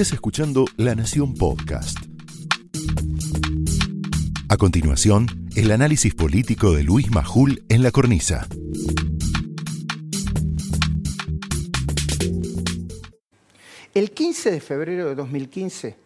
[0.00, 1.98] Estás escuchando La Nación Podcast.
[4.48, 8.48] A continuación, el análisis político de Luis Majul en la cornisa.
[13.92, 15.96] El 15 de febrero de 2015,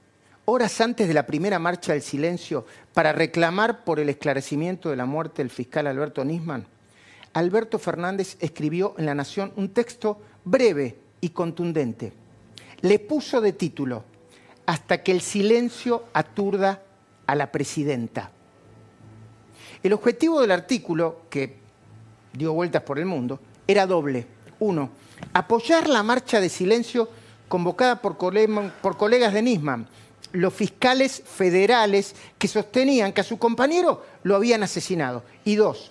[0.47, 5.07] horas antes de la primera marcha del silencio para reclamar por el esclarecimiento de la
[5.07, 6.67] muerte del fiscal Alberto Nisman,
[7.33, 12.24] Alberto Fernández escribió en La Nación un texto breve y contundente.
[12.85, 14.05] Le puso de título,
[14.67, 16.83] Hasta que el silencio aturda
[17.27, 18.31] a la presidenta.
[19.83, 21.57] El objetivo del artículo, que
[22.35, 24.27] dio vueltas por el mundo, era doble.
[24.61, 24.91] Uno,
[25.33, 27.09] apoyar la marcha de silencio
[27.49, 29.89] convocada por, colegas de Nisman,
[30.33, 35.23] los fiscales federales que sostenían que a su compañero lo habían asesinado.
[35.47, 35.91] Y dos,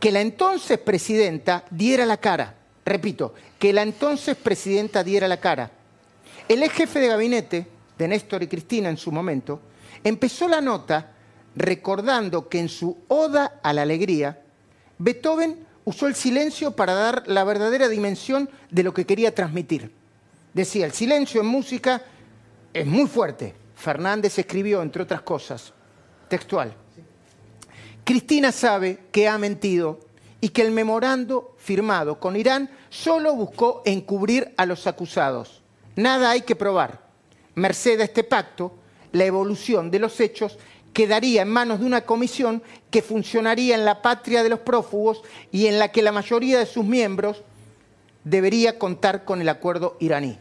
[0.00, 2.56] que la entonces presidenta diera la cara.
[2.84, 5.70] Repito, que la entonces presidenta diera la cara.
[6.48, 9.60] El ex jefe de gabinete de Néstor y Cristina en su momento
[10.02, 11.12] empezó la nota
[11.54, 14.42] recordando que en su Oda a la Alegría,
[14.98, 19.92] Beethoven usó el silencio para dar la verdadera dimensión de lo que quería transmitir.
[20.54, 22.02] Decía, el silencio en música
[22.72, 23.54] es muy fuerte.
[23.74, 25.72] Fernández escribió, entre otras cosas,
[26.28, 26.74] textual.
[28.04, 30.00] Cristina sabe que ha mentido
[30.40, 35.61] y que el memorando firmado con Irán solo buscó encubrir a los acusados.
[35.96, 37.02] Nada hay que probar.
[37.54, 38.74] Merced a este pacto,
[39.12, 40.58] la evolución de los hechos
[40.92, 45.66] quedaría en manos de una comisión que funcionaría en la patria de los prófugos y
[45.66, 47.42] en la que la mayoría de sus miembros
[48.24, 50.38] debería contar con el acuerdo iraní.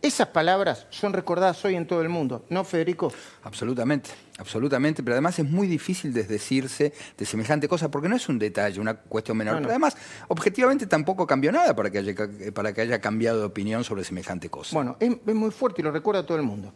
[0.00, 3.12] Esas palabras son recordadas hoy en todo el mundo, ¿no, Federico?
[3.42, 8.38] Absolutamente, absolutamente, pero además es muy difícil desdecirse de semejante cosa, porque no es un
[8.38, 9.56] detalle, una cuestión menor.
[9.56, 9.96] Pero además,
[10.28, 12.14] objetivamente tampoco cambió nada para que, haya,
[12.54, 14.72] para que haya cambiado de opinión sobre semejante cosa.
[14.72, 16.72] Bueno, es, es muy fuerte y lo recuerda todo el mundo.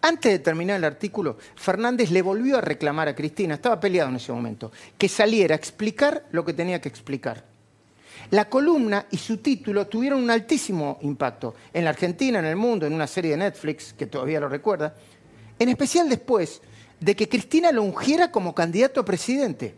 [0.00, 4.16] Antes de terminar el artículo, Fernández le volvió a reclamar a Cristina, estaba peleado en
[4.16, 7.55] ese momento, que saliera a explicar lo que tenía que explicar.
[8.30, 12.86] La columna y su título tuvieron un altísimo impacto en la Argentina, en el mundo,
[12.86, 14.94] en una serie de Netflix, que todavía lo recuerda,
[15.58, 16.60] en especial después
[17.00, 19.74] de que Cristina lo ungiera como candidato a presidente.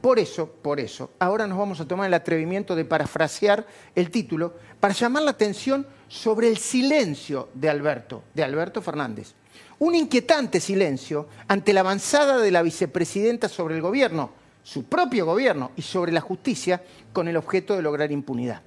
[0.00, 4.54] Por eso, por eso, ahora nos vamos a tomar el atrevimiento de parafrasear el título
[4.78, 9.32] para llamar la atención sobre el silencio de Alberto, de Alberto Fernández.
[9.78, 14.30] Un inquietante silencio ante la avanzada de la vicepresidenta sobre el gobierno,
[14.64, 16.82] su propio gobierno y sobre la justicia
[17.12, 18.62] con el objeto de lograr impunidad.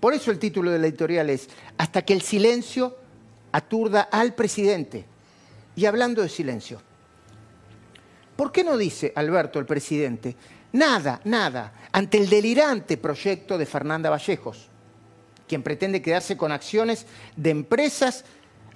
[0.00, 1.48] Por eso el título de la editorial es
[1.78, 2.98] Hasta que el silencio
[3.52, 5.06] aturda al presidente.
[5.76, 6.82] Y hablando de silencio,
[8.36, 10.36] ¿por qué no dice Alberto, el presidente,
[10.72, 14.68] nada, nada, ante el delirante proyecto de Fernanda Vallejos,
[15.46, 18.24] quien pretende quedarse con acciones de empresas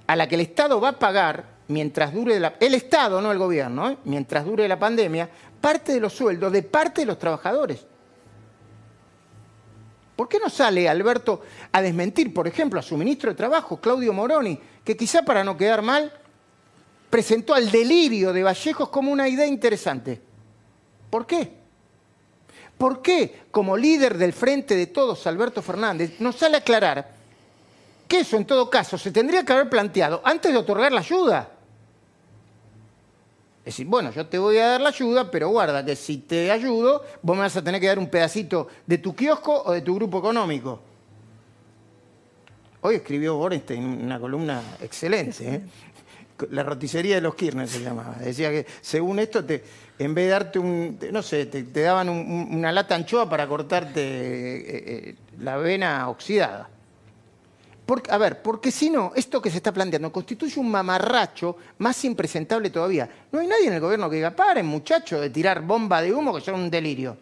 [0.07, 3.37] a la que el Estado va a pagar mientras dure la, el Estado, no el
[3.37, 3.97] gobierno, ¿eh?
[4.03, 5.29] mientras dure la pandemia,
[5.61, 7.85] parte de los sueldos de parte de los trabajadores.
[10.15, 14.11] ¿Por qué no sale Alberto a desmentir, por ejemplo, a su ministro de Trabajo, Claudio
[14.11, 16.11] Moroni, que quizá para no quedar mal,
[17.09, 20.19] presentó al delirio de Vallejos como una idea interesante?
[21.09, 21.53] ¿Por qué?
[22.77, 27.11] ¿Por qué, como líder del Frente de Todos, Alberto Fernández, no sale a aclarar
[28.07, 31.58] que eso, en todo caso, se tendría que haber planteado antes de otorgar la ayuda?
[33.69, 36.49] Es decir, bueno, yo te voy a dar la ayuda, pero guarda que si te
[36.49, 39.81] ayudo, vos me vas a tener que dar un pedacito de tu kiosco o de
[39.81, 40.81] tu grupo económico.
[42.81, 45.47] Hoy escribió Borenstein una columna excelente.
[45.47, 45.61] ¿eh?
[46.49, 48.15] La roticería de los Kirchner se llamaba.
[48.15, 49.63] Decía que según esto, te,
[49.99, 54.63] en vez de darte un, no sé, te, daban una lata anchoa para cortarte eh,
[55.11, 56.71] eh, la vena oxidada
[58.09, 62.69] a ver, porque si no, esto que se está planteando constituye un mamarracho más impresentable
[62.69, 63.09] todavía.
[63.31, 66.33] No hay nadie en el gobierno que diga, paren muchachos de tirar bomba de humo
[66.33, 67.17] que son un delirio.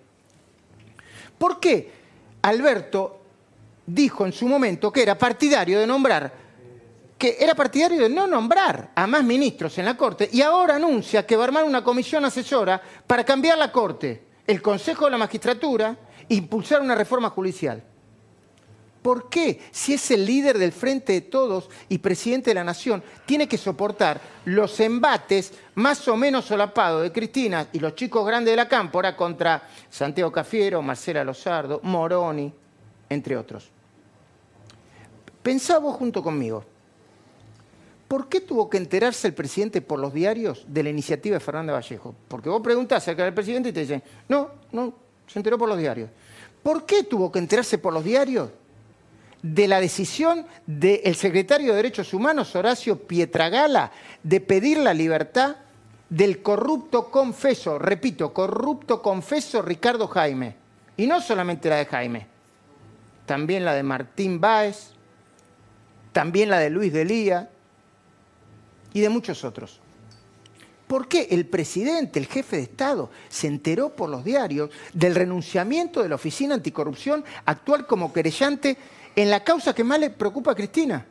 [1.38, 1.92] ¿Por qué
[2.42, 3.22] Alberto
[3.86, 6.34] dijo en su momento que era partidario de nombrar,
[7.18, 11.26] que era partidario de no nombrar a más ministros en la Corte y ahora anuncia
[11.26, 15.18] que va a armar una comisión asesora para cambiar la Corte, el Consejo de la
[15.18, 15.98] Magistratura,
[16.30, 17.82] e impulsar una reforma judicial?
[19.08, 19.62] ¿Por qué?
[19.72, 23.58] Si es el líder del Frente de Todos y presidente de la Nación, tiene que
[23.58, 28.68] soportar los embates más o menos solapados de Cristina y los chicos grandes de la
[28.68, 32.54] cámpora contra Santiago Cafiero, Marcela Lozardo, Moroni,
[33.08, 33.70] entre otros.
[35.42, 36.66] Pensá vos junto conmigo.
[38.10, 41.72] ¿Por qué tuvo que enterarse el presidente por los diarios de la iniciativa de Fernanda
[41.72, 42.14] Vallejo?
[42.28, 44.94] Porque vos preguntás acerca del presidente y te dicen, no, no,
[45.26, 46.10] se enteró por los diarios.
[46.62, 48.50] ¿Por qué tuvo que enterarse por los diarios?
[49.42, 53.92] De la decisión del secretario de Derechos Humanos, Horacio Pietragala,
[54.24, 55.58] de pedir la libertad
[56.10, 60.56] del corrupto confeso, repito, corrupto confeso Ricardo Jaime.
[60.96, 62.28] Y no solamente la de Jaime,
[63.26, 64.92] también la de Martín Báez,
[66.12, 67.50] también la de Luis Delía
[68.94, 69.80] y de muchos otros.
[70.88, 76.02] ¿Por qué el presidente, el jefe de Estado, se enteró por los diarios del renunciamiento
[76.02, 78.78] de la Oficina Anticorrupción actual como querellante
[79.18, 81.06] en la causa que más le preocupa a Cristina?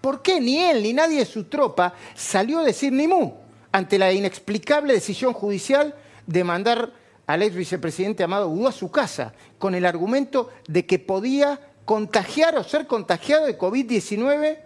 [0.00, 3.34] ¿Por qué ni él ni nadie de su tropa salió a decir ni mu
[3.70, 5.94] ante la inexplicable decisión judicial
[6.26, 6.92] de mandar
[7.26, 12.56] al ex vicepresidente Amado Udú a su casa con el argumento de que podía contagiar
[12.56, 14.58] o ser contagiado de COVID-19?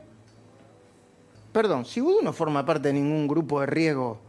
[1.53, 4.21] Perdón, si Udú no forma parte de ningún grupo de riesgo,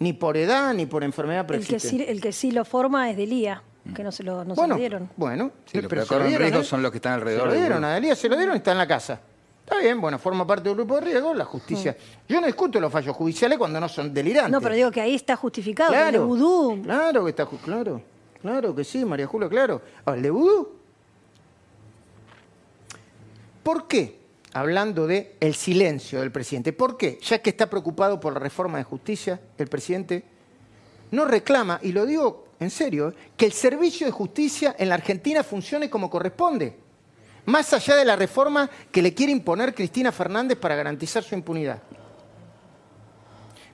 [0.00, 2.10] ni por edad ni por enfermedad preexistente.
[2.10, 3.62] El que sí, lo forma es Delía
[3.92, 4.44] que no se lo,
[4.76, 5.10] dieron.
[5.16, 6.64] Bueno, sí, los que corren riesgo ¿eh?
[6.64, 7.50] son los que están alrededor.
[7.50, 9.20] Se lo dieron a Delía, se lo dieron y está en la casa.
[9.60, 11.92] Está bien, bueno, forma parte del grupo de riesgo, la justicia.
[11.92, 12.32] Mm.
[12.32, 14.52] Yo no discuto los fallos judiciales cuando no son delirantes.
[14.52, 16.82] No, pero digo que ahí está justificado, claro, el de vudú.
[16.82, 18.02] Claro que está, claro,
[18.40, 19.82] claro que sí, María Julia, claro.
[20.06, 20.68] el de vudú.
[23.62, 24.20] ¿Por qué?
[24.52, 26.72] Hablando de el silencio del presidente.
[26.72, 27.18] ¿Por qué?
[27.22, 30.24] Ya que está preocupado por la reforma de justicia, el presidente
[31.10, 35.42] no reclama, y lo digo en serio, que el servicio de justicia en la Argentina
[35.42, 36.84] funcione como corresponde
[37.46, 41.82] más allá de la reforma que le quiere imponer Cristina Fernández para garantizar su impunidad.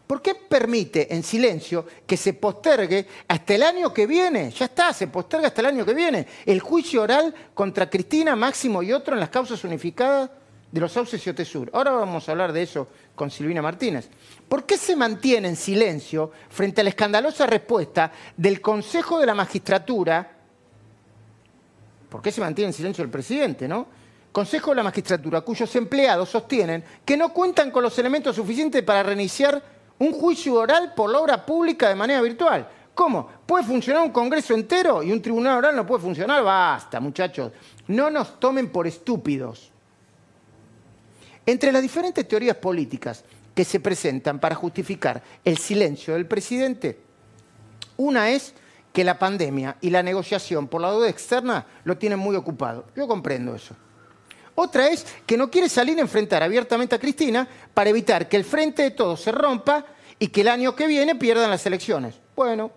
[0.07, 4.51] ¿Por qué permite en silencio que se postergue hasta el año que viene?
[4.51, 6.27] Ya está, se posterga hasta el año que viene.
[6.45, 10.31] El juicio oral contra Cristina, Máximo y otro en las causas unificadas
[10.71, 11.71] de los sauces y Otesur.
[11.73, 14.09] Ahora vamos a hablar de eso con Silvina Martínez.
[14.49, 19.35] ¿Por qué se mantiene en silencio frente a la escandalosa respuesta del Consejo de la
[19.35, 20.41] Magistratura
[22.11, 23.87] ¿Por qué se mantiene en silencio el presidente, no?
[24.33, 29.03] Consejo de la Magistratura, cuyos empleados sostienen que no cuentan con los elementos suficientes para
[29.03, 29.63] reiniciar
[29.99, 32.69] un juicio oral por la obra pública de manera virtual.
[32.95, 33.29] ¿Cómo?
[33.47, 36.43] ¿Puede funcionar un Congreso entero y un tribunal oral no puede funcionar?
[36.43, 37.53] Basta, muchachos.
[37.87, 39.70] No nos tomen por estúpidos.
[41.51, 43.25] Entre las diferentes teorías políticas
[43.57, 47.01] que se presentan para justificar el silencio del presidente,
[47.97, 48.55] una es
[48.93, 52.87] que la pandemia y la negociación por la deuda externa lo tienen muy ocupado.
[52.95, 53.75] Yo comprendo eso.
[54.55, 58.45] Otra es que no quiere salir a enfrentar abiertamente a Cristina para evitar que el
[58.45, 59.85] frente de todos se rompa
[60.21, 62.15] y que el año que viene pierdan las elecciones.
[62.37, 62.71] Bueno,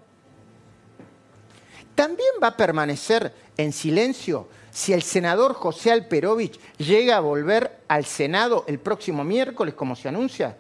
[1.94, 8.06] también va a permanecer en silencio si el senador José Alperovich llega a volver al
[8.06, 10.58] Senado el próximo miércoles, como se anuncia.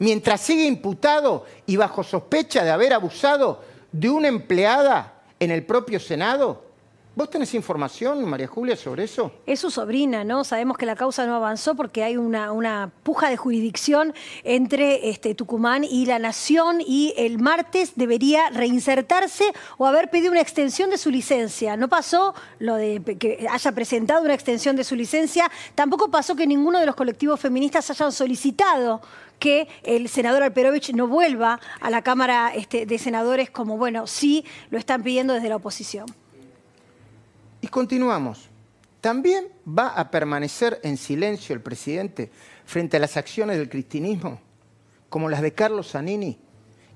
[0.00, 3.62] Mientras sigue imputado y bajo sospecha de haber abusado
[3.92, 6.65] de una empleada en el propio Senado?
[7.16, 9.32] ¿Vos tenés información, María Julia, sobre eso?
[9.46, 10.44] Es su sobrina, ¿no?
[10.44, 14.12] Sabemos que la causa no avanzó porque hay una, puja de jurisdicción
[14.44, 20.42] entre este, Tucumán y la Nación y el martes debería reinsertarse o haber pedido una
[20.42, 21.74] extensión de su licencia.
[21.78, 26.46] No pasó lo de que haya presentado una extensión de su licencia, tampoco pasó que
[26.46, 29.00] ninguno de los colectivos feministas hayan solicitado
[29.38, 34.44] que el senador Alperovich no vuelva a la Cámara este, de Senadores como, bueno, sí
[34.68, 36.04] lo están pidiendo desde la oposición.
[37.66, 38.48] Y continuamos.
[39.00, 42.30] ¿También va a permanecer en silencio el presidente
[42.64, 44.38] frente a las acciones del cristinismo,
[45.08, 46.38] como las de Carlos Zanini,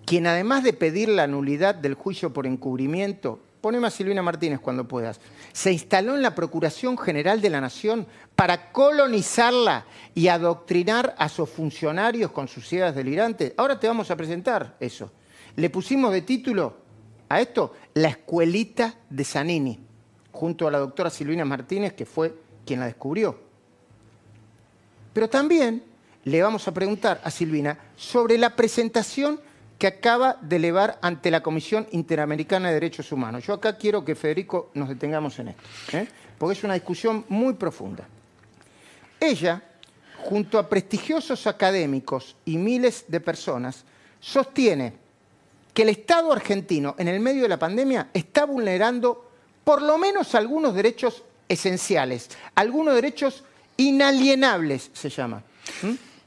[0.07, 4.87] quien además de pedir la nulidad del juicio por encubrimiento poneme a Silvina Martínez cuando
[4.87, 5.21] puedas,
[5.53, 11.51] se instaló en la Procuración General de la Nación para colonizarla y adoctrinar a sus
[11.51, 13.55] funcionarios con sus ideas delirantes.
[13.57, 15.11] Ahora te vamos a presentar eso.
[15.57, 16.77] Le pusimos de título
[17.29, 19.90] a esto La Escuelita de Zanini,
[20.33, 22.35] junto a la doctora Silvina Martínez, que fue
[22.65, 23.39] quien la descubrió.
[25.13, 25.83] Pero también
[26.25, 29.41] le vamos a preguntar a Silvina sobre la presentación
[29.79, 33.47] que acaba de elevar ante la Comisión Interamericana de Derechos Humanos.
[33.47, 35.63] Yo acá quiero que Federico nos detengamos en esto,
[35.97, 36.07] ¿eh?
[36.37, 38.07] porque es una discusión muy profunda.
[39.19, 39.63] Ella,
[40.19, 43.85] junto a prestigiosos académicos y miles de personas,
[44.21, 44.93] sostiene
[45.73, 49.30] que el Estado argentino, en el medio de la pandemia, está vulnerando
[49.65, 53.45] por lo menos algunos derechos esenciales, algunos derechos
[53.77, 55.43] inalienables, se llama.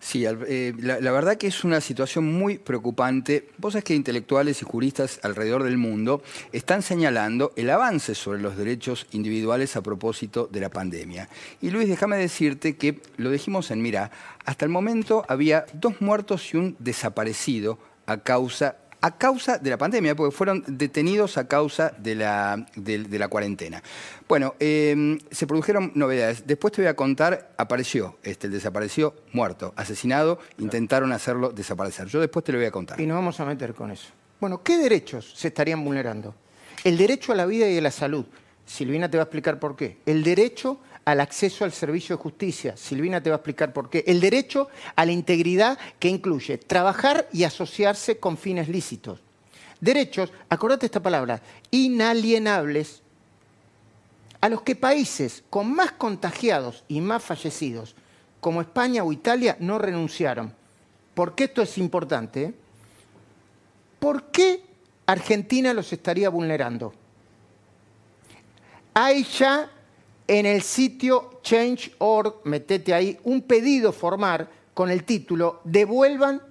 [0.04, 3.48] Sí, eh, la, verdad que es una situación muy preocupante.
[3.58, 6.22] Vos sabés que intelectuales y juristas alrededor del mundo
[6.52, 11.30] están señalando el avance sobre los derechos individuales a propósito de la pandemia.
[11.62, 14.12] Y Luis, déjame decirte que lo dijimos en Mira,
[14.44, 19.78] hasta el momento había dos muertos y un desaparecido a causa a causa de la
[19.78, 23.84] pandemia, porque fueron detenidos a causa de la, de, la cuarentena.
[24.30, 26.48] Bueno, em, se produjeron novedades.
[26.48, 32.08] Después te voy a contar, apareció, este, el desapareció muerto, asesinado, intentaron hacerlo desaparecer.
[32.08, 33.02] Yo después te lo voy a contar.
[33.02, 34.08] Y nos vamos a meter con eso.
[34.40, 36.34] Bueno, ¿qué derechos se estarían vulnerando?
[36.86, 38.26] El derecho a la vida y a la salud.
[38.66, 39.98] Silvina te va a explicar por qué.
[40.06, 42.78] El derecho al acceso al servicio de justicia.
[42.78, 44.04] Silvina te va a explicar por qué.
[44.08, 49.20] El derecho a la integridad que incluye trabajar y asociarse con fines lícitos.
[49.82, 51.42] Derechos, acordate esta palabra,
[51.72, 53.02] inalienables,
[54.40, 57.96] a los que países con más contagiados y más fallecidos,
[58.40, 60.54] como España o Italia, no renunciaron.
[61.14, 62.54] ¿Por qué esto es importante?
[64.00, 64.66] ¿Por qué
[65.06, 66.94] Argentina los estaría vulnerando?
[68.94, 69.70] Hay ya
[70.27, 76.42] en el sitio Change.org, metete ahí, un pedido formar con el título Devuelvan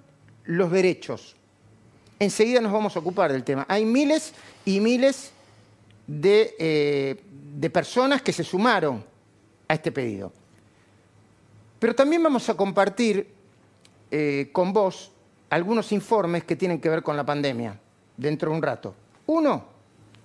[0.44, 1.36] los derechos.
[2.18, 3.66] Enseguida nos vamos a ocupar del tema.
[3.68, 4.32] Hay miles
[4.64, 5.32] y miles
[6.06, 9.04] de, eh, personas que se sumaron
[9.66, 10.32] a este pedido.
[11.78, 13.28] Pero también vamos a compartir
[14.10, 15.10] eh, con vos
[15.50, 17.78] algunos informes que tienen que ver con la pandemia
[18.16, 18.94] dentro de un rato.
[19.26, 19.64] Uno,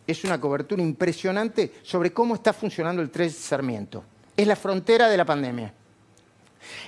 [0.07, 4.03] es una cobertura impresionante sobre cómo está funcionando el 3 Sarmiento.
[4.35, 5.73] Es la frontera de la pandemia.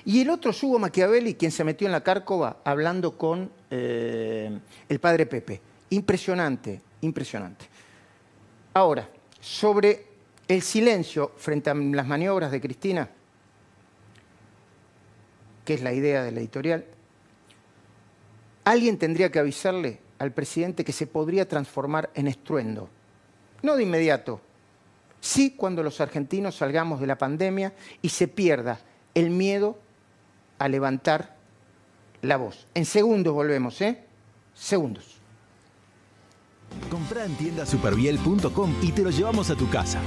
[0.06, 4.58] Y el otro es Hugo Machiavelli, quien se metió en la cárcova hablando con eh,
[4.88, 5.62] el padre Pepe.
[5.90, 7.66] Impresionante, impresionante.
[8.74, 9.10] Ahora,
[9.42, 10.06] sobre
[10.48, 13.10] el silencio frente a las maniobras de Cristina,
[15.66, 16.86] que es la idea de la editorial,
[18.64, 22.90] alguien tendría que avisarle al presidente que se podría transformar en estruendo
[23.62, 24.42] no de inmediato,
[25.22, 28.80] sí cuando los argentinos salgamos de la pandemia y se pierda
[29.16, 29.78] el miedo
[30.60, 31.36] a levantar
[32.22, 32.68] la voz.
[32.74, 34.04] En segundos volvemos, ¿eh?
[34.54, 35.20] Segundos.
[36.90, 40.00] Comprá en tiendasuperviel.com y te lo llevamos a tu casa.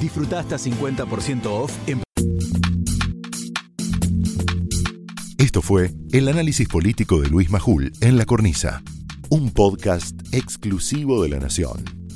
[0.00, 2.02] Disfruta hasta 50% off en...
[5.38, 8.82] Esto fue el análisis político de Luis Majul en La Cornisa,
[9.28, 11.95] un podcast exclusivo de La Nación.